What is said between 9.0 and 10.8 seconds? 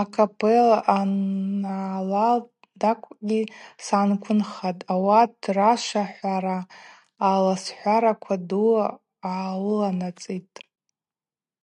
гӏауыланацӏитӏ.